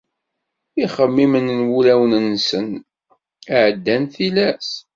[0.83, 2.67] Ixemmimen n wulawen-nsen,
[3.63, 4.69] ɛeddan tilas.